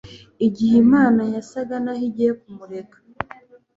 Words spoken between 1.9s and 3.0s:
igiye kumureka;